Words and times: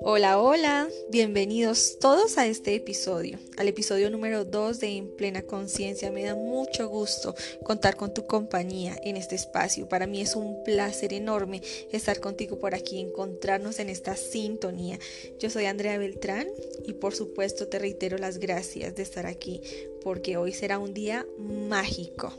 Hola, 0.00 0.38
hola, 0.38 0.88
bienvenidos 1.08 1.98
todos 1.98 2.36
a 2.36 2.46
este 2.46 2.74
episodio, 2.74 3.38
al 3.56 3.68
episodio 3.68 4.10
número 4.10 4.44
2 4.44 4.80
de 4.80 4.98
En 4.98 5.16
Plena 5.16 5.42
Conciencia. 5.42 6.10
Me 6.10 6.24
da 6.24 6.34
mucho 6.34 6.88
gusto 6.88 7.34
contar 7.64 7.96
con 7.96 8.12
tu 8.12 8.26
compañía 8.26 8.98
en 9.02 9.16
este 9.16 9.34
espacio. 9.34 9.88
Para 9.88 10.06
mí 10.06 10.20
es 10.20 10.36
un 10.36 10.62
placer 10.62 11.14
enorme 11.14 11.62
estar 11.90 12.20
contigo 12.20 12.58
por 12.58 12.74
aquí, 12.74 13.00
encontrarnos 13.00 13.78
en 13.78 13.88
esta 13.88 14.16
sintonía. 14.16 14.98
Yo 15.38 15.48
soy 15.48 15.64
Andrea 15.64 15.96
Beltrán 15.96 16.48
y 16.86 16.92
por 16.92 17.14
supuesto 17.14 17.68
te 17.68 17.78
reitero 17.78 18.18
las 18.18 18.38
gracias 18.38 18.94
de 18.94 19.02
estar 19.02 19.26
aquí 19.26 19.62
porque 20.02 20.36
hoy 20.36 20.52
será 20.52 20.78
un 20.78 20.92
día 20.92 21.26
mágico. 21.38 22.32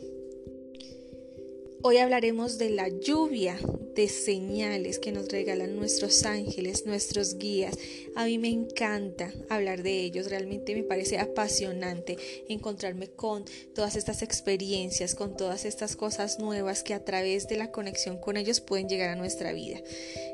Hoy 1.88 2.00
hablaremos 2.00 2.58
de 2.58 2.72
la 2.72 2.88
lluvia 2.90 3.60
de 3.94 4.08
señales 4.08 4.98
que 4.98 5.12
nos 5.12 5.28
regalan 5.28 5.76
nuestros 5.76 6.26
ángeles, 6.26 6.88
nuestros 6.88 7.38
guías. 7.38 7.78
A 8.16 8.26
mí 8.26 8.40
me 8.40 8.50
encanta 8.50 9.32
hablar 9.50 9.84
de 9.84 10.00
ellos, 10.02 10.32
realmente 10.32 10.74
me 10.74 10.82
parece 10.82 11.20
apasionante 11.20 12.18
encontrarme 12.50 13.10
con 13.10 13.46
todas 13.76 13.96
estas 13.98 14.24
experiencias, 14.24 15.14
con 15.14 15.38
todas 15.38 15.64
estas 15.64 15.96
cosas 15.96 16.40
nuevas 16.40 16.82
que 16.82 16.96
a 16.96 17.06
través 17.06 17.48
de 17.48 17.58
la 17.58 17.72
conexión 17.72 18.18
con 18.18 18.36
ellos 18.36 18.62
pueden 18.62 18.90
llegar 18.90 19.12
a 19.12 19.16
nuestra 19.16 19.54
vida. 19.54 19.80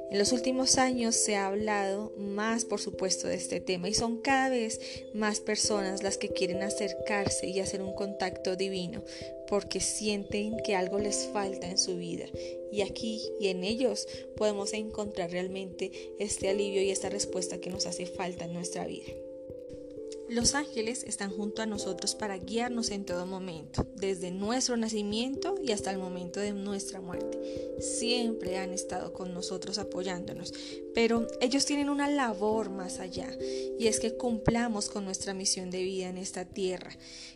En 0.09 0.19
los 0.19 0.31
últimos 0.31 0.77
años 0.77 1.17
se 1.17 1.35
ha 1.35 1.47
hablado 1.47 2.13
más, 2.17 2.63
por 2.63 2.79
supuesto, 2.79 3.27
de 3.27 3.35
este 3.35 3.59
tema 3.59 3.89
y 3.89 3.93
son 3.93 4.21
cada 4.21 4.47
vez 4.47 4.79
más 5.13 5.41
personas 5.41 6.01
las 6.01 6.17
que 6.17 6.29
quieren 6.29 6.63
acercarse 6.63 7.47
y 7.47 7.59
hacer 7.59 7.81
un 7.81 7.93
contacto 7.93 8.55
divino 8.55 9.03
porque 9.51 9.81
sienten 9.81 10.55
que 10.63 10.75
algo 10.75 10.97
les 10.97 11.27
falta 11.27 11.69
en 11.69 11.77
su 11.77 11.97
vida. 11.97 12.23
Y 12.71 12.83
aquí 12.83 13.21
y 13.37 13.49
en 13.49 13.65
ellos 13.65 14.07
podemos 14.37 14.71
encontrar 14.71 15.29
realmente 15.29 15.91
este 16.19 16.47
alivio 16.47 16.81
y 16.81 16.89
esta 16.89 17.09
respuesta 17.09 17.59
que 17.59 17.69
nos 17.69 17.85
hace 17.85 18.05
falta 18.05 18.45
en 18.45 18.53
nuestra 18.53 18.87
vida. 18.87 19.11
Los 20.31 20.55
ángeles 20.55 21.03
están 21.03 21.29
junto 21.29 21.61
a 21.61 21.65
nosotros 21.65 22.15
para 22.15 22.37
guiarnos 22.37 22.91
en 22.91 23.03
todo 23.03 23.25
momento, 23.25 23.85
desde 23.97 24.31
nuestro 24.31 24.77
nacimiento 24.77 25.55
y 25.61 25.73
hasta 25.73 25.91
el 25.91 25.97
momento 25.97 26.39
de 26.39 26.53
nuestra 26.53 27.01
muerte. 27.01 27.37
Siempre 27.81 28.57
han 28.57 28.71
estado 28.71 29.11
con 29.11 29.33
nosotros 29.33 29.77
apoyándonos, 29.77 30.53
pero 30.95 31.27
ellos 31.41 31.65
tienen 31.65 31.89
una 31.89 32.09
labor 32.09 32.69
más 32.69 32.99
allá 32.99 33.27
y 33.77 33.87
es 33.87 33.99
que 33.99 34.15
cumplamos 34.15 34.89
con 34.89 35.03
nuestra 35.03 35.33
misión 35.33 35.69
de 35.69 35.83
vida 35.83 36.07
en 36.07 36.17
esta 36.17 36.45
tierra. 36.45 36.91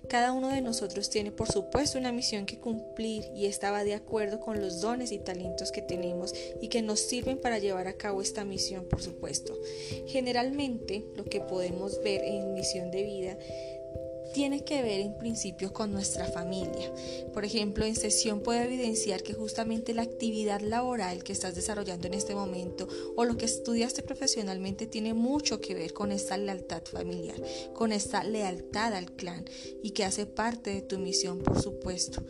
Cada 0.08 0.32
uno 0.32 0.48
de 0.48 0.62
nosotros 0.62 1.10
tiene 1.10 1.34
por 1.34 1.52
supuesto 1.52 2.00
una 2.00 2.14
misión 2.14 2.46
que 2.46 2.60
cumplir 2.60 3.26
y 3.36 3.48
estaba 3.48 3.84
de 3.84 3.96
acuerdo 3.96 4.40
con 4.40 4.62
los 4.62 4.80
dones 4.80 5.12
y 5.12 5.20
talentos 5.20 5.74
que 5.74 5.82
tenemos 5.82 6.34
y 6.62 6.70
que 6.70 6.82
nos 6.82 7.02
sirven 7.02 7.42
para 7.42 7.60
llevar 7.60 7.88
a 7.88 7.98
cabo 7.98 8.22
esta 8.22 8.46
misión 8.46 8.86
por 8.86 9.02
supuesto. 9.02 9.54
Generalmente 10.08 11.04
lo 11.18 11.26
que 11.26 11.42
podemos 11.42 12.02
ver 12.02 12.24
en 12.24 12.54
misión 12.54 12.85
de 12.92 13.04
vida 13.04 13.38
tiene 14.36 14.66
que 14.66 14.82
ver 14.82 15.00
en 15.00 15.18
principio 15.18 15.72
con 15.72 15.94
nuestra 15.94 16.26
familia. 16.28 16.92
Por 17.34 17.46
ejemplo, 17.46 17.86
en 17.86 17.96
sesión 17.96 18.42
puede 18.42 18.66
evidenciar 18.66 19.24
que 19.24 19.34
justamente 19.34 19.94
la 19.94 20.02
actividad 20.02 20.60
laboral 20.60 21.24
que 21.24 21.32
estás 21.32 21.56
desarrollando 21.56 22.08
en 22.08 22.16
este 22.16 22.36
momento 22.36 22.86
o 23.16 23.24
lo 23.24 23.38
que 23.38 23.46
estudiaste 23.46 24.04
profesionalmente 24.04 24.88
tiene 24.88 25.14
mucho 25.14 25.62
que 25.62 25.74
ver 25.74 25.94
con 25.94 26.12
esta 26.12 26.38
lealtad 26.38 26.84
familiar, 26.84 27.42
con 27.74 27.94
esta 27.94 28.26
lealtad 28.26 28.94
al 28.94 29.14
clan 29.14 29.46
y 29.82 29.92
que 29.92 30.04
hace 30.04 30.26
parte 30.26 30.74
de 30.74 30.82
tu 30.82 31.00
misión, 31.00 31.40
por 31.40 31.62
supuesto. 31.62 32.22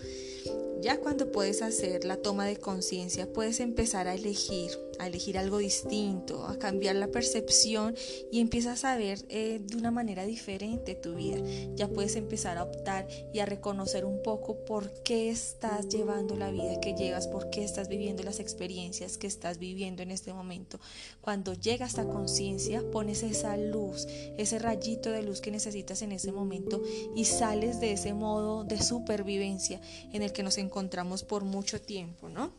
Ya 0.81 0.99
cuando 0.99 1.31
puedes 1.31 1.63
hacer 1.63 2.05
la 2.05 2.17
toma 2.17 2.45
de 2.45 2.57
conciencia, 2.57 3.33
puedes 3.33 3.59
empezar 3.59 4.07
a 4.07 4.13
elegir 4.13 4.69
a 4.99 5.07
elegir 5.07 5.37
algo 5.37 5.57
distinto, 5.57 6.45
a 6.45 6.57
cambiar 6.57 6.95
la 6.95 7.07
percepción 7.07 7.95
y 8.31 8.39
empiezas 8.39 8.85
a 8.85 8.97
ver 8.97 9.25
eh, 9.29 9.59
de 9.63 9.77
una 9.77 9.91
manera 9.91 10.25
diferente 10.25 10.95
tu 10.95 11.15
vida. 11.15 11.37
Ya 11.75 11.87
puedes 11.87 12.15
empezar 12.15 12.57
a 12.57 12.63
optar 12.63 13.07
y 13.33 13.39
a 13.39 13.45
reconocer 13.45 14.05
un 14.05 14.21
poco 14.21 14.65
por 14.65 14.91
qué 15.03 15.29
estás 15.29 15.87
llevando 15.89 16.35
la 16.35 16.51
vida 16.51 16.79
que 16.79 16.93
llevas, 16.93 17.27
por 17.27 17.49
qué 17.49 17.63
estás 17.63 17.87
viviendo 17.87 18.23
las 18.23 18.39
experiencias 18.39 19.17
que 19.17 19.27
estás 19.27 19.59
viviendo 19.59 20.03
en 20.03 20.11
este 20.11 20.33
momento. 20.33 20.79
Cuando 21.21 21.53
llega 21.53 21.85
esta 21.85 22.05
conciencia, 22.05 22.83
pones 22.91 23.23
esa 23.23 23.57
luz, 23.57 24.07
ese 24.37 24.59
rayito 24.59 25.11
de 25.11 25.23
luz 25.23 25.41
que 25.41 25.51
necesitas 25.51 26.01
en 26.01 26.11
ese 26.11 26.31
momento 26.31 26.81
y 27.15 27.25
sales 27.25 27.79
de 27.79 27.93
ese 27.93 28.13
modo 28.13 28.63
de 28.63 28.81
supervivencia 28.81 29.81
en 30.13 30.21
el 30.21 30.31
que 30.31 30.43
nos 30.43 30.57
encontramos 30.57 31.23
por 31.23 31.43
mucho 31.43 31.81
tiempo, 31.81 32.29
¿no? 32.29 32.53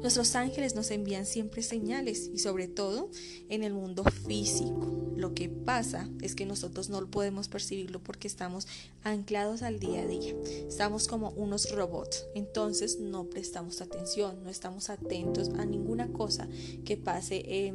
Nuestros 0.00 0.34
ángeles 0.34 0.74
nos 0.74 0.90
envían 0.90 1.26
siempre 1.28 1.62
señales 1.62 2.30
y 2.32 2.38
sobre 2.38 2.68
todo 2.68 3.10
en 3.48 3.62
el 3.62 3.74
mundo 3.74 4.04
físico. 4.04 4.98
Lo 5.16 5.34
que 5.34 5.48
pasa 5.48 6.08
es 6.22 6.34
que 6.34 6.46
nosotros 6.46 6.88
no 6.90 7.10
podemos 7.10 7.48
percibirlo 7.48 8.00
porque 8.02 8.28
estamos 8.28 8.68
anclados 9.02 9.62
al 9.62 9.80
día 9.80 10.02
a 10.02 10.06
día. 10.06 10.34
Estamos 10.68 11.08
como 11.08 11.30
unos 11.30 11.72
robots. 11.72 12.24
Entonces 12.34 13.00
no 13.00 13.28
prestamos 13.28 13.80
atención, 13.80 14.44
no 14.44 14.50
estamos 14.50 14.90
atentos 14.90 15.50
a 15.58 15.64
ninguna 15.64 16.12
cosa 16.12 16.48
que 16.84 16.96
pase 16.96 17.72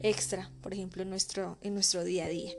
extra, 0.00 0.52
por 0.62 0.72
ejemplo, 0.72 1.04
nuestro, 1.04 1.58
en 1.62 1.74
nuestro 1.74 2.04
día 2.04 2.26
a 2.26 2.28
día. 2.28 2.52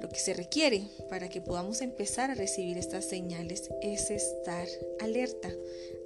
Lo 0.00 0.08
que 0.08 0.18
se 0.18 0.34
requiere 0.34 0.88
para 1.08 1.28
que 1.28 1.40
podamos 1.40 1.80
empezar 1.80 2.30
a 2.30 2.34
recibir 2.34 2.76
estas 2.76 3.08
señales 3.08 3.70
es 3.80 4.10
estar 4.10 4.68
alerta, 5.00 5.50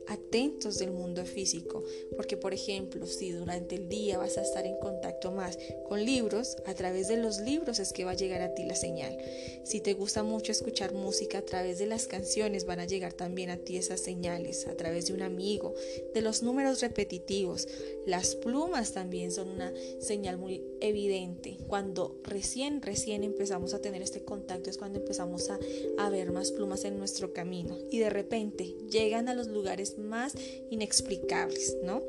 atentos 0.09 0.79
del 0.79 0.91
mundo 0.91 1.25
físico, 1.25 1.85
porque 2.17 2.37
por 2.37 2.55
ejemplo, 2.55 3.07
si 3.07 3.31
durante 3.33 3.77
el 3.77 3.89
día 3.89 4.19
vas 4.19 4.39
a 4.39 4.43
estar 4.43 4.67
en 4.67 4.79
contacto 4.79 5.31
más 5.33 5.59
con 5.89 6.05
libros, 6.05 6.57
a 6.67 6.75
través 6.75 7.09
de 7.09 7.17
los 7.17 7.41
libros 7.41 7.79
es 7.79 7.93
que 7.93 8.05
va 8.05 8.13
a 8.13 8.15
llegar 8.15 8.41
a 8.43 8.55
ti 8.55 8.65
la 8.65 8.75
señal. 8.75 9.17
Si 9.65 9.81
te 9.81 9.95
gusta 9.95 10.23
mucho 10.23 10.53
escuchar 10.53 10.95
música, 10.95 11.39
a 11.39 11.43
través 11.43 11.79
de 11.79 11.87
las 11.87 12.07
canciones 12.07 12.65
van 12.65 12.81
a 12.81 12.87
llegar 12.87 13.13
también 13.13 13.51
a 13.51 13.59
ti 13.59 13.77
esas 13.77 14.01
señales, 14.01 14.67
a 14.67 14.77
través 14.77 15.07
de 15.07 15.15
un 15.15 15.23
amigo, 15.23 15.75
de 16.15 16.23
los 16.23 16.43
números 16.43 16.81
repetitivos. 16.81 17.69
Las 18.07 18.35
plumas 18.35 18.93
también 18.93 19.31
son 19.31 19.49
una 19.49 19.73
señal 19.99 20.39
muy 20.39 20.63
evidente. 20.81 21.59
Cuando 21.67 22.19
recién, 22.25 22.83
recién 22.83 23.25
empezamos 23.25 23.75
a 23.75 23.81
tener 23.81 24.03
este 24.03 24.25
contacto 24.25 24.71
es 24.71 24.79
cuando 24.79 24.99
empezamos 24.99 25.51
a, 25.51 25.59
a 25.99 26.11
ver 26.11 26.33
más 26.33 26.53
plumas 26.53 26.85
en 26.85 26.99
nuestro 26.99 27.33
camino 27.33 27.77
y 27.91 27.99
de 27.99 28.11
repente 28.11 28.77
llegan 28.91 29.29
a 29.29 29.35
los 29.35 29.49
lugares 29.49 29.98
más 29.99 30.35
inexplicables, 30.71 31.77
¿no? 31.83 32.03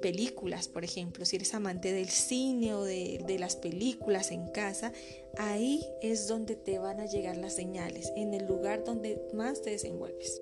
Películas, 0.00 0.68
por 0.68 0.84
ejemplo, 0.84 1.24
si 1.24 1.36
eres 1.36 1.54
amante 1.54 1.92
del 1.92 2.08
cine 2.08 2.74
o 2.74 2.84
de, 2.84 3.22
de 3.26 3.38
las 3.38 3.56
películas 3.56 4.30
en 4.30 4.50
casa, 4.50 4.92
ahí 5.36 5.84
es 6.00 6.26
donde 6.26 6.56
te 6.56 6.78
van 6.78 7.00
a 7.00 7.06
llegar 7.06 7.36
las 7.36 7.54
señales, 7.54 8.12
en 8.16 8.32
el 8.34 8.46
lugar 8.46 8.84
donde 8.84 9.20
más 9.34 9.62
te 9.62 9.70
desenvuelves. 9.70 10.40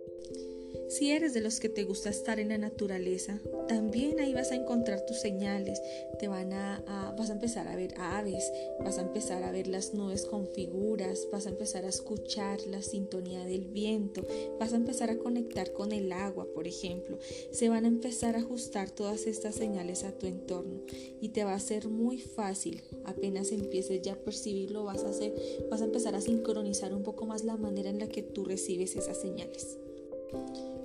Si 0.88 1.10
eres 1.10 1.34
de 1.34 1.43
los 1.43 1.60
que 1.60 1.69
te 1.69 1.84
gusta 1.84 2.09
estar 2.09 2.41
en 2.41 2.49
la 2.49 2.56
naturaleza, 2.56 3.41
también 3.69 4.21
ahí 4.21 4.32
vas 4.32 4.53
a 4.53 4.54
encontrar 4.54 5.04
tus 5.04 5.19
señales. 5.19 5.82
Te 6.19 6.28
van 6.28 6.54
a, 6.54 7.15
vas 7.16 7.28
a 7.28 7.34
empezar 7.34 7.69
a 7.69 7.76
ver 7.76 7.93
aves, 7.99 8.50
vas 8.81 8.97
a 8.97 9.03
empezar 9.03 9.43
a 9.43 9.53
ver 9.53 9.66
las 9.66 9.93
nubes 9.93 10.25
con 10.25 10.47
figuras, 10.47 11.28
vas 11.31 11.47
a 11.47 11.50
empezar 11.50 11.84
a 11.84 11.88
escuchar 11.88 12.66
la 12.66 12.81
sintonía 12.81 13.44
del 13.44 13.66
viento, 13.66 14.27
vas 14.59 14.72
a 14.72 14.77
empezar 14.77 15.10
a 15.10 15.19
conectar 15.19 15.75
con 15.75 15.93
el 15.93 16.10
agua, 16.10 16.47
por 16.54 16.66
ejemplo. 16.66 17.19
Se 17.50 17.69
van 17.69 17.84
a 17.84 17.88
empezar 17.88 18.34
a 18.34 18.38
ajustar 18.38 18.91
todas 18.91 19.27
estas 19.27 19.56
señales 19.56 20.04
a 20.04 20.12
tu 20.12 20.27
entorno 20.27 20.81
y 21.21 21.28
te 21.28 21.44
va 21.44 21.53
a 21.53 21.60
ser 21.60 21.88
muy 21.88 22.19
fácil. 22.19 22.82
Apenas 23.04 23.53
empieces 23.53 24.00
ya 24.00 24.15
a 24.15 24.16
percibirlo, 24.16 24.84
vas 24.84 25.04
a 25.04 25.10
hacer, 25.10 25.34
vas 25.71 25.82
a 25.82 25.84
empezar 25.84 26.15
a 26.15 26.22
sincronizar 26.22 26.94
un 26.94 27.03
poco 27.03 27.27
más 27.27 27.44
la 27.44 27.59
manera 27.59 27.91
en 27.91 27.98
la 27.98 28.09
que 28.09 28.22
tú 28.22 28.47
recibes 28.47 28.97
esas 28.97 29.21
señales. 29.21 29.77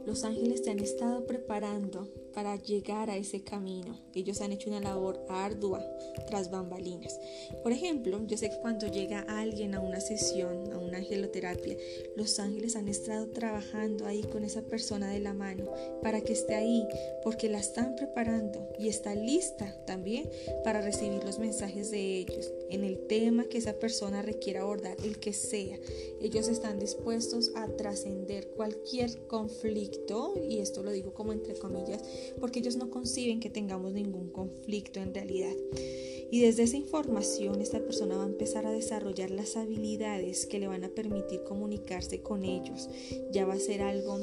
Los 0.05 0.25
ángeles 0.25 0.61
te 0.61 0.71
han 0.71 0.79
estado 0.79 1.25
preparando 1.25 2.09
para 2.33 2.55
llegar 2.57 3.09
a 3.09 3.15
ese 3.15 3.41
camino. 3.41 3.97
Ellos 4.13 4.41
han 4.41 4.51
hecho 4.51 4.69
una 4.69 4.81
labor 4.81 5.25
ardua 5.29 5.81
tras 6.27 6.51
bambalinas. 6.51 7.19
Por 7.61 7.71
ejemplo, 7.71 8.21
yo 8.27 8.37
sé 8.37 8.49
que 8.49 8.59
cuando 8.59 8.87
llega 8.87 9.21
alguien 9.21 9.75
a 9.75 9.79
una 9.79 10.01
sesión, 10.01 10.73
a 10.73 10.77
una 10.77 10.97
angeloterapia, 10.97 11.77
los 12.17 12.39
ángeles 12.39 12.75
han 12.75 12.89
estado 12.89 13.29
trabajando 13.29 14.05
ahí 14.05 14.23
con 14.23 14.43
esa 14.43 14.63
persona 14.63 15.09
de 15.09 15.19
la 15.19 15.33
mano 15.33 15.65
para 16.01 16.21
que 16.21 16.33
esté 16.33 16.55
ahí, 16.55 16.85
porque 17.23 17.47
la 17.47 17.59
están 17.59 17.95
preparando 17.95 18.67
y 18.77 18.89
está 18.89 19.15
lista 19.15 19.73
también 19.85 20.29
para 20.63 20.81
recibir 20.81 21.23
los 21.23 21.39
mensajes 21.39 21.91
de 21.91 22.19
ellos 22.19 22.51
en 22.69 22.83
el 22.83 23.07
tema 23.07 23.45
que 23.45 23.57
esa 23.57 23.79
persona 23.79 24.21
requiera 24.21 24.61
abordar, 24.61 24.97
el 25.03 25.19
que 25.19 25.33
sea. 25.33 25.79
Ellos 26.21 26.47
están 26.47 26.79
dispuestos 26.79 27.51
a 27.55 27.67
trascender 27.67 28.47
cualquier 28.49 29.27
conflicto, 29.27 30.33
y 30.49 30.59
esto 30.59 30.83
lo 30.83 30.91
digo 30.91 31.13
como 31.13 31.33
entre 31.33 31.55
comillas, 31.55 32.03
porque 32.39 32.59
ellos 32.59 32.75
no 32.75 32.89
conciben 32.89 33.39
que 33.39 33.49
tengamos 33.49 33.93
ningún 33.93 34.29
conflicto 34.29 34.99
en 34.99 35.13
realidad. 35.13 35.55
Y 36.33 36.41
desde 36.41 36.63
esa 36.63 36.77
información 36.77 37.61
esta 37.61 37.79
persona 37.79 38.17
va 38.17 38.23
a 38.23 38.27
empezar 38.27 38.65
a 38.65 38.71
desarrollar 38.71 39.29
las 39.29 39.55
habilidades 39.55 40.47
que 40.47 40.57
le 40.57 40.65
van 40.65 40.83
a 40.83 40.89
permitir 40.89 41.43
comunicarse 41.43 42.21
con 42.21 42.43
ellos. 42.43 42.89
Ya 43.31 43.45
va 43.45 43.53
a 43.53 43.59
ser 43.59 43.83
algo 43.83 44.19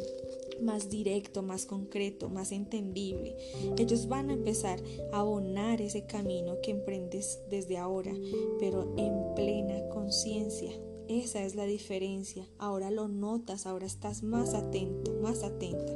más 0.62 0.88
directo, 0.88 1.42
más 1.42 1.66
concreto, 1.66 2.28
más 2.28 2.52
entendible. 2.52 3.36
Ellos 3.78 4.08
van 4.08 4.30
a 4.30 4.34
empezar 4.34 4.80
a 5.12 5.20
abonar 5.20 5.80
ese 5.80 6.06
camino 6.06 6.56
que 6.62 6.70
emprendes 6.70 7.40
desde 7.48 7.78
ahora, 7.78 8.12
pero 8.58 8.94
en 8.96 9.34
plena 9.34 9.88
conciencia. 9.90 10.72
Esa 11.08 11.42
es 11.42 11.56
la 11.56 11.64
diferencia. 11.64 12.48
Ahora 12.58 12.90
lo 12.90 13.08
notas, 13.08 13.66
ahora 13.66 13.86
estás 13.86 14.22
más 14.22 14.54
atento, 14.54 15.12
más 15.20 15.42
atenta. 15.42 15.92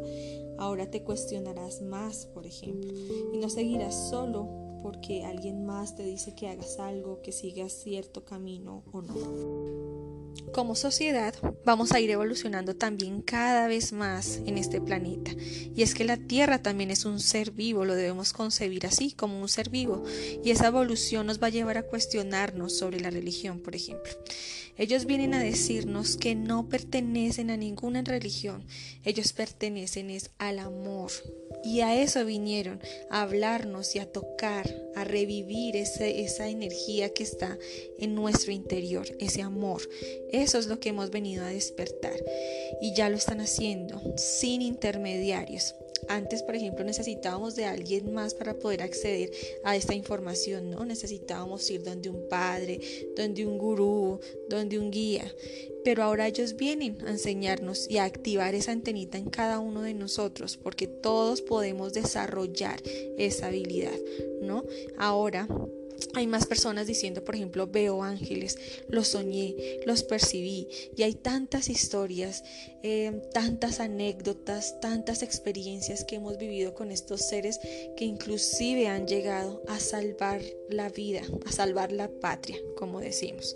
Ahora 0.58 0.90
te 0.90 1.05
cuestionarás 1.05 1.82
más, 1.82 2.26
por 2.26 2.46
ejemplo, 2.46 2.93
y 3.32 3.38
no 3.38 3.49
seguirás 3.49 4.11
solo 4.11 4.49
porque 4.82 5.25
alguien 5.25 5.64
más 5.64 5.94
te 5.94 6.05
dice 6.05 6.34
que 6.34 6.49
hagas 6.49 6.78
algo, 6.78 7.22
que 7.22 7.32
sigas 7.32 7.72
cierto 7.72 8.25
camino 8.25 8.82
o 8.93 9.02
no. 9.02 9.94
Como 10.53 10.77
sociedad 10.77 11.35
vamos 11.65 11.93
a 11.93 12.01
ir 12.01 12.11
evolucionando 12.11 12.77
también 12.77 13.23
cada 13.23 13.67
vez 13.67 13.93
más 13.93 14.41
en 14.47 14.59
este 14.59 14.81
planeta. 14.81 15.33
Y 15.75 15.83
es 15.83 15.95
que 15.95 16.05
la 16.05 16.17
Tierra 16.17 16.63
también 16.63 16.91
es 16.91 17.05
un 17.05 17.21
ser 17.21 17.51
vivo, 17.51 17.85
lo 17.85 17.95
debemos 17.95 18.33
concebir 18.33 18.87
así, 18.87 19.13
como 19.13 19.41
un 19.41 19.49
ser 19.49 19.71
vivo. 19.71 20.05
Y 20.45 20.51
esa 20.51 20.69
evolución 20.69 21.27
nos 21.27 21.43
va 21.43 21.49
a 21.49 21.51
llevar 21.51 21.79
a 21.79 21.83
cuestionarnos 21.83 22.77
sobre 22.77 23.01
la 23.01 23.11
religión, 23.11 23.61
por 23.61 23.75
ejemplo. 23.75 24.13
Ellos 24.76 25.06
vienen 25.06 25.35
a 25.35 25.43
decirnos 25.43 26.17
que 26.17 26.35
no 26.35 26.69
pertenecen 26.69 27.50
a 27.50 27.56
ninguna 27.56 28.03
religión, 28.03 28.67
ellos 29.05 29.32
pertenecen 29.32 30.11
es 30.11 30.31
al 30.38 30.59
amor. 30.59 31.11
Y 31.62 31.81
a 31.81 32.03
eso 32.03 32.25
vinieron, 32.25 32.81
a 33.09 33.23
hablarnos 33.23 33.94
y 33.97 33.99
a 33.99 34.11
tocar, 34.11 34.71
a 34.94 35.05
revivir 35.05 35.76
esa 35.76 36.49
energía 36.49 37.15
que 37.15 37.23
está 37.23 37.56
en 37.99 38.15
nuestro 38.15 38.53
interior, 38.53 39.06
ese 39.19 39.41
amor. 39.41 39.81
Eso 40.31 40.59
es 40.59 40.67
lo 40.67 40.79
que 40.79 40.91
hemos 40.91 41.11
venido 41.11 41.44
a 41.44 41.49
despertar. 41.49 42.17
Y 42.82 42.94
ya 42.94 43.09
lo 43.09 43.17
están 43.17 43.41
haciendo, 43.41 44.03
sin 44.17 44.61
intermediarios. 44.61 45.75
Antes, 46.09 46.43
por 46.43 46.55
ejemplo, 46.55 46.85
necesitábamos 46.85 47.56
de 47.56 47.65
alguien 47.65 48.12
más 48.12 48.35
para 48.35 48.55
poder 48.55 48.83
acceder 48.83 49.31
a 49.65 49.77
esta 49.77 49.95
información, 49.95 50.71
¿no? 50.71 50.85
Necesitábamos 50.85 51.69
ir 51.71 51.83
donde 51.83 52.11
un 52.11 52.29
padre, 52.29 52.81
donde 53.17 53.47
un 53.47 53.59
gurú, 53.59 54.21
donde 54.49 54.79
un 54.79 54.91
guía. 54.91 55.25
Pero 55.85 56.03
ahora 56.03 56.27
ellos 56.27 56.56
vienen 56.56 56.99
a 57.06 57.11
enseñarnos 57.11 57.91
y 57.91 57.99
a 57.99 58.05
activar 58.05 58.55
esa 58.55 58.73
antenita 58.73 59.19
en 59.19 59.29
cada 59.29 59.59
uno 59.59 59.83
de 59.83 59.95
nosotros, 59.95 60.56
porque 60.56 60.87
todos 60.87 61.43
podemos 61.43 61.93
desarrollar 61.93 62.81
esa 63.19 63.49
habilidad, 63.49 63.99
¿no? 64.41 64.65
Ahora 64.97 65.47
hay 66.14 66.26
más 66.26 66.46
personas 66.46 66.87
diciendo, 66.87 67.25
por 67.25 67.35
ejemplo, 67.35 67.67
veo 67.67 68.02
ángeles, 68.02 68.58
los 68.88 69.08
soñé, 69.08 69.55
los 69.87 70.02
percibí. 70.02 70.69
Y 70.96 71.02
hay 71.02 71.14
tantas 71.14 71.69
historias, 71.69 72.44
eh, 72.82 73.23
tantas 73.32 73.81
anécdotas, 73.81 74.81
tantas 74.81 75.23
experiencias 75.23 76.05
que 76.05 76.17
hemos 76.17 76.38
vivido 76.38 76.75
con 76.75 76.91
estos 76.91 77.23
seres 77.23 77.61
que 77.96 78.05
inclusive 78.05 78.88
han 78.88 79.06
llegado 79.06 79.62
a 79.69 79.79
salvar 79.81 80.41
la 80.69 80.88
vida, 80.88 81.23
a 81.46 81.52
salvar 81.52 81.93
la 81.93 82.08
patria, 82.08 82.58
como 82.76 83.00
decimos. 83.00 83.55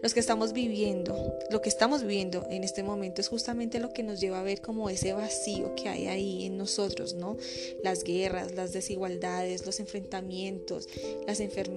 Los 0.00 0.14
que 0.14 0.20
estamos 0.20 0.52
viviendo, 0.52 1.38
lo 1.50 1.60
que 1.60 1.68
estamos 1.68 2.02
viviendo 2.02 2.46
en 2.50 2.62
este 2.62 2.84
momento 2.84 3.20
es 3.20 3.28
justamente 3.28 3.80
lo 3.80 3.92
que 3.92 4.04
nos 4.04 4.20
lleva 4.20 4.38
a 4.38 4.44
ver 4.44 4.60
como 4.60 4.88
ese 4.90 5.12
vacío 5.12 5.74
que 5.74 5.88
hay 5.88 6.06
ahí 6.06 6.44
en 6.44 6.56
nosotros, 6.56 7.14
¿no? 7.14 7.36
Las 7.82 8.04
guerras, 8.04 8.54
las 8.54 8.72
desigualdades, 8.72 9.66
los 9.66 9.80
enfrentamientos, 9.80 10.88
las 11.26 11.40
enfermedades. 11.40 11.67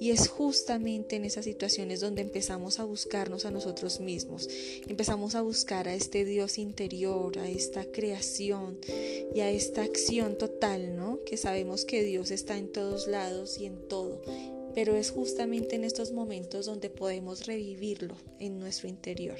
Y 0.00 0.10
es 0.10 0.28
justamente 0.28 1.16
en 1.16 1.24
esas 1.24 1.44
situaciones 1.44 2.00
donde 2.00 2.22
empezamos 2.22 2.78
a 2.78 2.84
buscarnos 2.84 3.44
a 3.44 3.50
nosotros 3.50 4.00
mismos, 4.00 4.48
empezamos 4.86 5.34
a 5.34 5.42
buscar 5.42 5.88
a 5.88 5.94
este 5.94 6.24
Dios 6.24 6.58
interior, 6.58 7.38
a 7.38 7.48
esta 7.48 7.84
creación 7.84 8.78
y 9.34 9.40
a 9.40 9.50
esta 9.50 9.82
acción 9.82 10.38
total, 10.38 10.96
¿no? 10.96 11.20
Que 11.24 11.36
sabemos 11.36 11.84
que 11.84 12.02
Dios 12.02 12.30
está 12.30 12.56
en 12.56 12.72
todos 12.72 13.08
lados 13.08 13.58
y 13.58 13.66
en 13.66 13.88
todo 13.88 14.22
pero 14.74 14.94
es 14.94 15.10
justamente 15.10 15.74
en 15.74 15.82
estos 15.82 16.12
momentos 16.12 16.66
donde 16.66 16.88
podemos 16.88 17.46
revivirlo 17.46 18.14
en 18.38 18.60
nuestro 18.60 18.88
interior. 18.88 19.36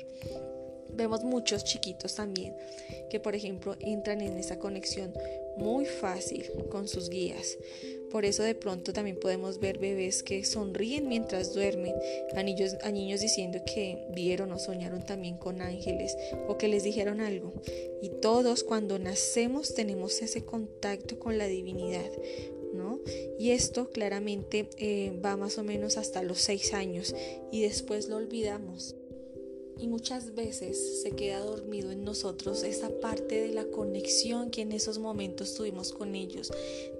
Vemos 0.95 1.23
muchos 1.23 1.63
chiquitos 1.63 2.17
también 2.17 2.57
que, 3.09 3.21
por 3.21 3.37
ejemplo, 3.37 3.77
entran 3.79 4.21
en 4.21 4.37
esa 4.37 4.59
conexión 4.59 5.13
muy 5.59 5.85
fácil 5.87 6.45
con 6.71 6.89
sus 6.89 7.11
guías. 7.11 7.59
Por 8.11 8.25
eso 8.25 8.43
de 8.43 8.55
pronto 8.55 8.93
también 8.93 9.19
podemos 9.19 9.61
ver 9.61 9.79
bebés 9.79 10.23
que 10.23 10.45
sonríen 10.45 11.09
mientras 11.09 11.53
duermen, 11.53 11.95
a 12.35 12.43
niños, 12.43 12.77
a 12.83 12.91
niños 12.91 13.21
diciendo 13.21 13.59
que 13.67 14.07
vieron 14.15 14.51
o 14.53 14.59
soñaron 14.59 15.05
también 15.05 15.37
con 15.37 15.61
ángeles 15.61 16.17
o 16.47 16.57
que 16.57 16.69
les 16.69 16.85
dijeron 16.85 17.21
algo. 17.21 17.53
Y 18.01 18.09
todos 18.21 18.65
cuando 18.65 18.99
nacemos 18.99 19.75
tenemos 19.75 20.23
ese 20.23 20.45
contacto 20.45 21.19
con 21.19 21.37
la 21.37 21.47
divinidad. 21.47 22.11
Y 23.39 23.51
esto 23.51 23.91
claramente 23.91 24.69
eh, 24.79 25.13
va 25.25 25.37
más 25.37 25.59
o 25.59 25.65
menos 25.65 25.97
hasta 25.97 26.23
los 26.23 26.39
seis 26.39 26.75
años 26.75 27.15
y 27.53 27.63
después 27.63 28.09
lo 28.09 28.17
olvidamos. 28.17 28.97
Y 29.79 29.87
muchas 29.87 30.35
veces 30.35 31.03
se 31.03 31.13
queda 31.13 31.39
dormido 31.39 31.93
en 31.93 32.05
nosotros 32.05 32.65
esa 32.65 32.91
parte 33.01 33.41
de 33.41 33.53
la 33.53 33.65
conexión 33.65 34.51
que 34.51 34.63
en 34.63 34.73
esos 34.73 34.99
momentos 34.99 35.55
tuvimos 35.55 35.93
con 35.93 36.17
ellos. 36.17 36.51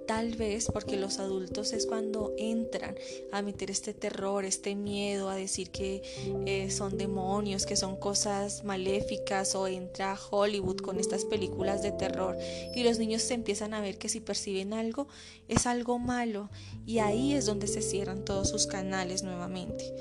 Tal 0.07 0.35
vez 0.35 0.67
porque 0.71 0.97
los 0.97 1.19
adultos 1.19 1.73
es 1.73 1.85
cuando 1.85 2.33
entran 2.37 2.95
a 3.31 3.41
meter 3.41 3.69
este 3.69 3.93
terror, 3.93 4.45
este 4.45 4.75
miedo, 4.75 5.29
a 5.29 5.35
decir 5.35 5.71
que 5.71 6.01
eh, 6.45 6.71
son 6.71 6.97
demonios, 6.97 7.65
que 7.65 7.75
son 7.75 7.97
cosas 7.97 8.63
maléficas 8.63 9.55
o 9.55 9.67
entra 9.67 10.17
Hollywood 10.31 10.77
con 10.77 10.99
estas 10.99 11.25
películas 11.25 11.83
de 11.83 11.91
terror 11.91 12.37
y 12.75 12.83
los 12.83 12.97
niños 12.97 13.21
se 13.21 13.33
empiezan 13.33 13.73
a 13.73 13.81
ver 13.81 13.97
que 13.97 14.09
si 14.09 14.19
perciben 14.19 14.73
algo 14.73 15.07
es 15.47 15.67
algo 15.67 15.99
malo 15.99 16.49
y 16.85 16.99
ahí 16.99 17.33
es 17.33 17.45
donde 17.45 17.67
se 17.67 17.81
cierran 17.81 18.25
todos 18.25 18.49
sus 18.49 18.67
canales 18.67 19.23
nuevamente. 19.23 19.93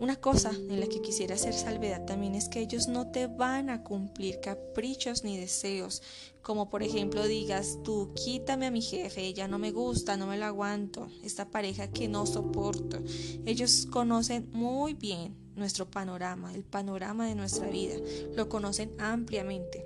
Una 0.00 0.16
cosa 0.16 0.50
en 0.50 0.78
la 0.78 0.86
que 0.86 1.00
quisiera 1.00 1.34
hacer 1.34 1.54
salvedad 1.54 2.04
también 2.04 2.36
es 2.36 2.48
que 2.48 2.60
ellos 2.60 2.86
no 2.86 3.10
te 3.10 3.26
van 3.26 3.68
a 3.68 3.82
cumplir 3.82 4.40
caprichos 4.40 5.24
ni 5.24 5.36
deseos, 5.36 6.02
como 6.40 6.70
por 6.70 6.84
ejemplo 6.84 7.26
digas 7.26 7.78
tú 7.82 8.12
quítame 8.14 8.66
a 8.66 8.70
mi 8.70 8.80
jefe, 8.80 9.22
ella 9.22 9.48
no 9.48 9.58
me 9.58 9.72
gusta, 9.72 10.16
no 10.16 10.28
me 10.28 10.38
lo 10.38 10.44
aguanto, 10.44 11.08
esta 11.24 11.50
pareja 11.50 11.90
que 11.90 12.06
no 12.06 12.26
soporto. 12.26 13.02
Ellos 13.44 13.86
conocen 13.90 14.48
muy 14.52 14.94
bien 14.94 15.34
nuestro 15.56 15.90
panorama, 15.90 16.54
el 16.54 16.62
panorama 16.62 17.26
de 17.26 17.34
nuestra 17.34 17.68
vida, 17.68 17.96
lo 18.36 18.48
conocen 18.48 18.92
ampliamente. 18.98 19.84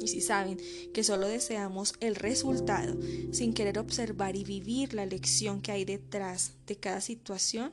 Y 0.00 0.08
si 0.08 0.20
saben 0.20 0.58
que 0.92 1.04
solo 1.04 1.28
deseamos 1.28 1.94
el 2.00 2.16
resultado 2.16 2.96
sin 3.32 3.54
querer 3.54 3.78
observar 3.78 4.34
y 4.36 4.44
vivir 4.44 4.94
la 4.94 5.06
lección 5.06 5.62
que 5.62 5.72
hay 5.72 5.84
detrás 5.84 6.54
de 6.66 6.76
cada 6.76 7.00
situación, 7.00 7.72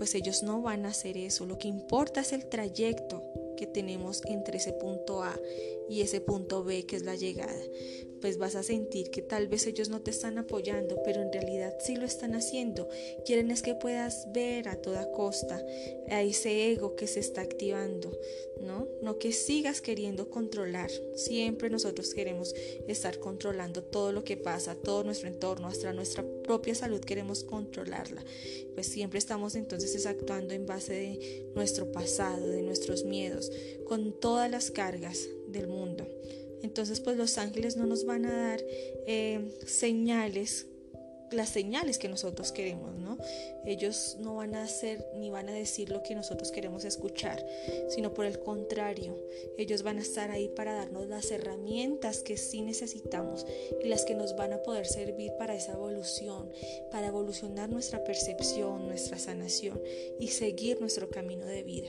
pues 0.00 0.14
ellos 0.14 0.42
no 0.42 0.62
van 0.62 0.86
a 0.86 0.88
hacer 0.88 1.18
eso. 1.18 1.44
Lo 1.44 1.58
que 1.58 1.68
importa 1.68 2.22
es 2.22 2.32
el 2.32 2.46
trayecto 2.46 3.22
que 3.58 3.66
tenemos 3.66 4.22
entre 4.24 4.56
ese 4.56 4.72
punto 4.72 5.22
A 5.22 5.38
y 5.90 6.02
ese 6.02 6.20
punto 6.20 6.64
B 6.64 6.86
que 6.86 6.96
es 6.96 7.02
la 7.02 7.16
llegada 7.16 7.60
pues 8.20 8.38
vas 8.38 8.54
a 8.54 8.62
sentir 8.62 9.10
que 9.10 9.22
tal 9.22 9.48
vez 9.48 9.66
ellos 9.66 9.88
no 9.88 10.02
te 10.02 10.10
están 10.10 10.38
apoyando, 10.38 11.02
pero 11.04 11.22
en 11.22 11.32
realidad 11.32 11.74
sí 11.80 11.96
lo 11.96 12.04
están 12.04 12.34
haciendo. 12.34 12.88
Quieren 13.24 13.50
es 13.50 13.62
que 13.62 13.74
puedas 13.74 14.28
ver 14.32 14.68
a 14.68 14.76
toda 14.76 15.10
costa 15.10 15.64
a 16.08 16.22
ese 16.22 16.70
ego 16.70 16.96
que 16.96 17.06
se 17.06 17.20
está 17.20 17.40
activando, 17.40 18.10
¿no? 18.60 18.88
No 19.02 19.18
que 19.18 19.32
sigas 19.32 19.80
queriendo 19.80 20.28
controlar. 20.28 20.90
Siempre 21.14 21.70
nosotros 21.70 22.14
queremos 22.14 22.54
estar 22.88 23.18
controlando 23.18 23.82
todo 23.82 24.12
lo 24.12 24.24
que 24.24 24.36
pasa, 24.36 24.74
todo 24.74 25.04
nuestro 25.04 25.28
entorno, 25.28 25.68
hasta 25.68 25.92
nuestra 25.92 26.24
propia 26.42 26.74
salud 26.74 27.00
queremos 27.00 27.44
controlarla. 27.44 28.22
Pues 28.74 28.86
siempre 28.86 29.18
estamos 29.18 29.54
entonces 29.54 30.06
actuando 30.06 30.54
en 30.54 30.66
base 30.66 30.92
de 30.92 31.50
nuestro 31.54 31.90
pasado, 31.90 32.46
de 32.46 32.62
nuestros 32.62 33.04
miedos, 33.04 33.50
con 33.86 34.18
todas 34.18 34.50
las 34.50 34.70
cargas 34.70 35.28
del 35.52 35.68
mundo. 35.68 36.06
Entonces 36.62 37.00
pues 37.00 37.16
los 37.16 37.38
ángeles 37.38 37.76
no 37.76 37.86
nos 37.86 38.04
van 38.04 38.26
a 38.26 38.48
dar 38.48 38.60
eh, 39.06 39.56
señales, 39.66 40.66
las 41.30 41.48
señales 41.48 41.98
que 41.98 42.08
nosotros 42.08 42.50
queremos, 42.52 42.96
¿no? 42.96 43.16
Ellos 43.64 44.16
no 44.18 44.36
van 44.36 44.54
a 44.56 44.64
hacer 44.64 45.06
ni 45.16 45.30
van 45.30 45.48
a 45.48 45.52
decir 45.52 45.90
lo 45.90 46.02
que 46.02 46.14
nosotros 46.14 46.50
queremos 46.50 46.84
escuchar, 46.84 47.46
sino 47.88 48.12
por 48.12 48.26
el 48.26 48.40
contrario, 48.40 49.16
ellos 49.56 49.82
van 49.82 49.98
a 49.98 50.02
estar 50.02 50.30
ahí 50.30 50.48
para 50.48 50.74
darnos 50.74 51.06
las 51.06 51.30
herramientas 51.30 52.22
que 52.22 52.36
sí 52.36 52.62
necesitamos 52.62 53.46
y 53.82 53.86
las 53.86 54.04
que 54.04 54.14
nos 54.14 54.34
van 54.36 54.52
a 54.52 54.62
poder 54.62 54.86
servir 54.86 55.32
para 55.38 55.54
esa 55.54 55.72
evolución, 55.72 56.50
para 56.90 57.06
evolucionar 57.06 57.70
nuestra 57.70 58.02
percepción, 58.02 58.88
nuestra 58.88 59.18
sanación 59.18 59.80
y 60.18 60.28
seguir 60.28 60.80
nuestro 60.80 61.10
camino 61.10 61.46
de 61.46 61.62
vida. 61.62 61.88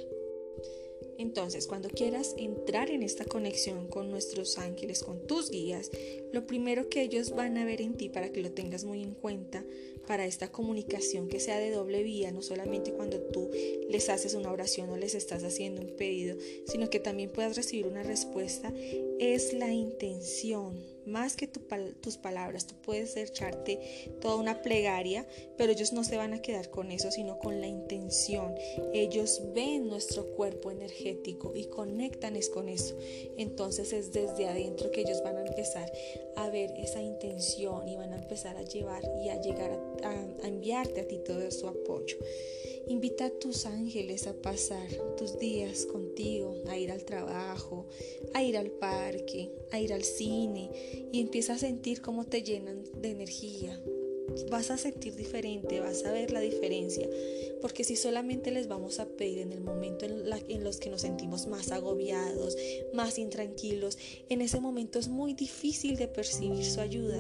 Entonces, 1.22 1.68
cuando 1.68 1.88
quieras 1.88 2.34
entrar 2.36 2.90
en 2.90 3.04
esta 3.04 3.26
conexión 3.26 3.88
con 3.88 4.10
nuestros 4.10 4.58
ángeles, 4.58 5.04
con 5.04 5.28
tus 5.28 5.52
guías, 5.52 5.92
lo 6.34 6.48
primero 6.48 6.90
que 6.90 7.04
ellos 7.04 7.36
van 7.36 7.60
a 7.60 7.66
ver 7.66 7.80
en 7.80 7.94
ti 7.94 8.10
para 8.10 8.32
que 8.32 8.42
lo 8.42 8.52
tengas 8.52 8.86
muy 8.86 9.04
en 9.04 9.14
cuenta 9.14 9.64
para 10.08 10.26
esta 10.26 10.52
comunicación 10.52 11.28
que 11.28 11.40
sea 11.40 11.60
de 11.60 11.70
doble 11.70 12.02
vía, 12.02 12.32
no 12.32 12.42
solamente 12.42 12.92
cuando 12.92 13.20
tú 13.20 13.52
les 13.88 14.10
haces 14.10 14.34
una 14.34 14.52
oración 14.52 14.90
o 14.90 14.98
les 14.98 15.14
estás 15.14 15.44
haciendo 15.44 15.82
un 15.82 15.96
pedido, 15.96 16.38
sino 16.66 16.90
que 16.90 17.00
también 17.00 17.30
puedas 17.30 17.56
recibir 17.56 17.86
una 17.86 18.02
respuesta, 18.02 18.74
es 19.22 19.54
la 19.54 19.72
intención 19.72 20.84
más 21.06 21.36
que 21.36 21.48
tus 21.48 22.18
palabras. 22.18 22.66
Tú 22.66 22.74
puedes 22.82 23.16
echarte 23.16 24.10
toda 24.20 24.36
una 24.36 24.64
plegaria, 24.64 25.28
pero 25.58 25.72
ellos 25.72 25.94
no 25.94 26.04
se 26.04 26.18
van 26.18 26.34
a 26.34 26.42
quedar 26.42 26.72
con 26.72 26.92
eso, 26.92 27.12
sino 27.12 27.38
con 27.38 27.62
la 27.62 27.68
intención. 27.68 28.56
Ellos 28.94 29.42
ven 29.54 29.88
nuestro 29.88 30.26
cuerpo 30.34 30.72
energético 30.72 31.54
y 31.56 31.66
conectan 31.66 32.36
es 32.36 32.50
con 32.50 32.68
eso. 32.68 32.98
Entonces 33.38 33.94
es 33.94 34.12
desde 34.12 34.48
adentro 34.48 34.90
que 34.90 35.02
ellos 35.02 35.22
van 35.24 35.38
a 35.38 35.46
empezar 35.46 35.92
a 36.36 36.50
ver 36.50 36.72
esa 36.78 37.02
intención 37.04 37.88
y 37.88 37.98
van 37.98 38.14
a 38.14 38.18
empezar 38.18 38.58
a 38.58 38.64
llevar 38.64 39.04
y 39.24 39.30
a 39.30 39.40
llegar 39.40 39.72
a, 40.04 40.10
a 40.10 40.48
enviarte 40.48 41.02
a 41.02 41.08
ti 41.08 41.20
todo 41.24 41.52
su 41.52 41.68
apoyo. 41.68 42.18
Invita 42.88 43.26
a 43.26 43.30
tus 43.30 43.66
ángeles 43.66 44.28
a 44.28 44.34
pasar 44.34 44.88
tus 45.18 45.38
días 45.40 45.86
contigo, 45.86 46.56
a 46.68 46.78
ir 46.78 46.92
al 46.92 47.06
trabajo, 47.06 47.88
a 48.34 48.44
ir 48.44 48.58
al 48.58 48.72
parque, 48.72 49.52
a 49.72 49.80
ir 49.80 49.94
al 49.94 50.04
cine 50.04 50.70
y 51.12 51.22
empieza 51.22 51.54
a 51.54 51.58
sentir 51.58 52.02
cómo 52.02 52.26
te 52.26 52.44
llenan 52.44 52.84
de 53.02 53.12
energía, 53.12 53.80
vas 54.50 54.72
a 54.72 54.78
sentir 54.78 55.16
diferente, 55.16 55.80
vas 55.80 56.04
a 56.06 56.12
ver 56.12 56.32
la 56.32 56.40
diferencia, 56.40 57.10
porque 57.62 57.84
si 57.84 57.96
solamente 57.96 58.52
les 58.52 58.68
vamos 58.68 59.00
a 59.00 59.06
pedir 59.06 59.40
en 59.40 59.52
el 59.52 59.62
momento 59.62 60.06
en, 60.06 60.64
los 60.64 60.78
que 60.78 60.90
nos 60.90 61.02
sentimos 61.02 61.48
más 61.48 61.72
agobiados, 61.72 62.58
más 62.94 63.18
intranquilos, 63.18 63.98
en 64.30 64.42
ese 64.42 64.60
momento 64.60 65.00
es 65.00 65.08
muy 65.08 65.34
difícil 65.34 65.96
de 65.96 66.08
percibir 66.08 66.66
su 66.66 66.80
ayuda. 66.82 67.20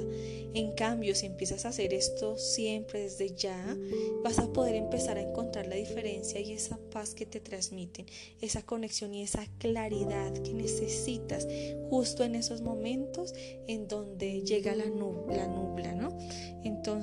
En 0.53 0.73
cambio, 0.73 1.15
si 1.15 1.25
empiezas 1.25 1.65
a 1.65 1.69
hacer 1.69 1.93
esto 1.93 2.37
siempre 2.37 3.01
desde 3.03 3.33
ya, 3.35 3.77
vas 4.23 4.39
a 4.39 4.51
poder 4.51 4.75
empezar 4.75 5.17
a 5.17 5.21
encontrar 5.21 5.67
la 5.67 5.75
diferencia 5.75 6.39
y 6.39 6.53
esa 6.53 6.79
paz 6.91 7.13
que 7.13 7.25
te 7.25 7.39
transmiten, 7.39 8.05
esa 8.41 8.61
conexión 8.63 9.13
y 9.13 9.23
esa 9.23 9.45
claridad 9.57 10.33
que 10.33 10.53
necesitas 10.53 11.47
justo 11.89 12.23
en 12.23 12.35
esos 12.35 12.61
momentos 12.61 13.33
en 13.67 13.87
donde 13.87 14.41
llega 14.43 14.75
la 14.75 14.81
la 14.81 15.47
nubla 15.47 15.93
¿no? 15.93 16.17
Entonces, 16.63 17.00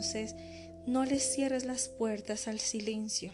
no 0.87 1.05
les 1.05 1.23
cierres 1.23 1.67
las 1.67 1.89
puertas 1.89 2.49
al 2.49 2.61
silencio. 2.61 3.33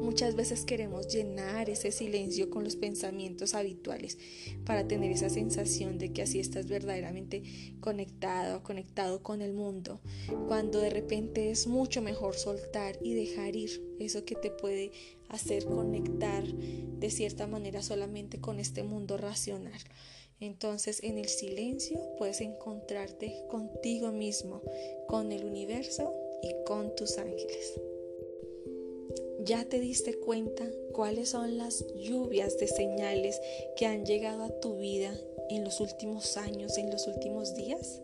Muchas 0.00 0.34
veces 0.34 0.64
queremos 0.64 1.08
llenar 1.08 1.68
ese 1.68 1.92
silencio 1.92 2.48
con 2.48 2.64
los 2.64 2.76
pensamientos 2.76 3.54
habituales 3.54 4.16
para 4.64 4.86
tener 4.86 5.10
esa 5.12 5.28
sensación 5.28 5.98
de 5.98 6.12
que 6.12 6.22
así 6.22 6.40
estás 6.40 6.68
verdaderamente 6.68 7.42
conectado, 7.80 8.62
conectado 8.62 9.22
con 9.22 9.42
el 9.42 9.52
mundo, 9.52 10.00
cuando 10.46 10.80
de 10.80 10.90
repente 10.90 11.50
es 11.50 11.66
mucho 11.66 12.00
mejor 12.00 12.34
soltar 12.34 12.98
y 13.02 13.14
dejar 13.14 13.56
ir 13.56 13.82
eso 13.98 14.24
que 14.24 14.36
te 14.36 14.50
puede 14.50 14.92
hacer 15.28 15.64
conectar 15.66 16.44
de 16.46 17.10
cierta 17.10 17.46
manera 17.46 17.82
solamente 17.82 18.40
con 18.40 18.58
este 18.58 18.84
mundo 18.84 19.16
racional. 19.16 19.80
Entonces 20.40 21.02
en 21.02 21.18
el 21.18 21.28
silencio 21.28 21.98
puedes 22.16 22.40
encontrarte 22.40 23.44
contigo 23.48 24.10
mismo, 24.10 24.62
con 25.06 25.32
el 25.32 25.44
universo 25.44 26.14
y 26.42 26.54
con 26.64 26.94
tus 26.96 27.18
ángeles. 27.18 27.74
¿Ya 29.44 29.64
te 29.64 29.80
diste 29.80 30.14
cuenta 30.14 30.70
cuáles 30.92 31.30
son 31.30 31.58
las 31.58 31.84
lluvias 31.94 32.58
de 32.58 32.68
señales 32.68 33.40
que 33.76 33.86
han 33.86 34.04
llegado 34.04 34.44
a 34.44 34.60
tu 34.60 34.78
vida 34.78 35.14
en 35.48 35.64
los 35.64 35.80
últimos 35.80 36.36
años, 36.36 36.78
en 36.78 36.90
los 36.90 37.06
últimos 37.06 37.54
días? 37.54 38.00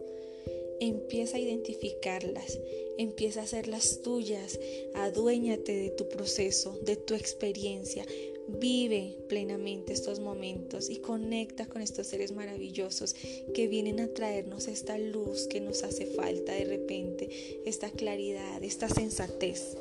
Empieza 0.80 1.36
a 1.36 1.40
identificarlas, 1.40 2.58
empieza 2.98 3.40
a 3.40 3.44
hacerlas 3.44 4.00
tuyas, 4.02 4.58
aduéñate 4.94 5.74
de 5.74 5.90
tu 5.90 6.08
proceso, 6.08 6.78
de 6.82 6.96
tu 6.96 7.14
experiencia, 7.14 8.04
Vive 8.48 9.16
plenamente 9.28 9.92
estos 9.92 10.20
momentos 10.20 10.88
y 10.88 10.96
conecta 10.96 11.66
con 11.66 11.82
estos 11.82 12.06
seres 12.06 12.32
maravillosos 12.32 13.14
que 13.54 13.66
vienen 13.66 13.98
a 13.98 14.08
traernos 14.08 14.68
esta 14.68 14.98
luz 14.98 15.48
que 15.48 15.60
nos 15.60 15.82
hace 15.82 16.06
falta 16.06 16.52
de 16.52 16.64
repente, 16.64 17.28
esta 17.66 17.90
claridad, 17.90 18.62
esta 18.62 18.88
sensatez. 18.88 19.76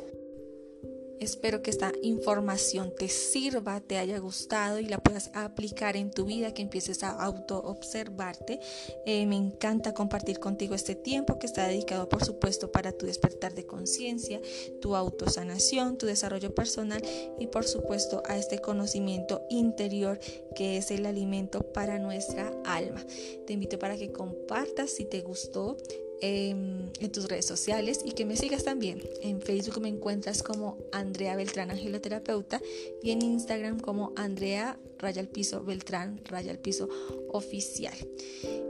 Espero 1.19 1.61
que 1.61 1.71
esta 1.71 1.93
información 2.01 2.93
te 2.97 3.07
sirva, 3.07 3.79
te 3.79 3.97
haya 3.97 4.19
gustado 4.19 4.79
y 4.79 4.85
la 4.85 4.97
puedas 4.97 5.31
aplicar 5.33 5.95
en 5.95 6.11
tu 6.11 6.25
vida, 6.25 6.53
que 6.53 6.61
empieces 6.61 7.03
a 7.03 7.11
auto-observarte. 7.11 8.59
Eh, 9.05 9.25
me 9.25 9.37
encanta 9.37 9.93
compartir 9.93 10.39
contigo 10.39 10.75
este 10.75 10.95
tiempo 10.95 11.39
que 11.39 11.47
está 11.47 11.67
dedicado, 11.67 12.09
por 12.09 12.23
supuesto, 12.23 12.71
para 12.71 12.91
tu 12.91 13.05
despertar 13.05 13.53
de 13.53 13.65
conciencia, 13.65 14.41
tu 14.81 14.95
autosanación, 14.95 15.97
tu 15.97 16.05
desarrollo 16.05 16.53
personal 16.53 17.01
y, 17.39 17.47
por 17.47 17.65
supuesto, 17.65 18.21
a 18.25 18.37
este 18.37 18.59
conocimiento 18.59 19.43
interior 19.49 20.19
que 20.55 20.77
es 20.77 20.91
el 20.91 21.05
alimento 21.05 21.71
para 21.71 21.99
nuestra 21.99 22.51
alma. 22.65 23.03
Te 23.45 23.53
invito 23.53 23.79
para 23.79 23.97
que 23.97 24.11
compartas 24.11 24.91
si 24.91 25.05
te 25.05 25.21
gustó 25.21 25.77
en, 26.25 26.91
tus 27.11 27.27
redes 27.27 27.45
sociales 27.45 28.01
y 28.03 28.11
que 28.11 28.25
me 28.25 28.35
sigas 28.35 28.63
también. 28.63 29.01
En 29.21 29.41
Facebook 29.41 29.79
me 29.79 29.89
encuentras 29.89 30.41
como 30.43 30.77
Andrea 30.91 31.35
Beltrán 31.35 31.71
Angeloterapeuta 31.71 32.61
y 33.03 33.11
en 33.11 33.21
Instagram 33.21 33.79
como 33.79 34.11
Andrea 34.15 34.79
Raya 34.97 35.23
Piso 35.23 35.63
Beltrán 35.63 36.21
Raya 36.25 36.59
Piso 36.61 36.89
Oficial. 37.29 37.95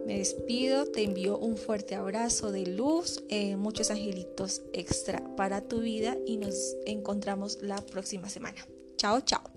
Me 0.06 0.20
despido, 0.20 0.86
te 0.86 1.04
envío 1.04 1.38
un 1.38 1.58
fuerte 1.58 1.96
abrazo 1.96 2.52
de 2.52 2.68
luz, 2.68 3.24
eh, 3.30 3.56
muchos 3.56 3.90
angelitos 3.90 4.62
extra 4.74 5.24
para 5.36 5.62
tu 5.62 5.80
vida 5.80 6.18
y 6.26 6.38
nos 6.38 6.76
encontramos 6.86 7.60
la 7.62 7.78
próxima 7.78 8.30
semana. 8.30 8.68
Chao, 8.98 9.22
chao. 9.22 9.55